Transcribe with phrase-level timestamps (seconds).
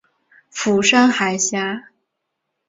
[0.49, 1.89] 釜山海峡。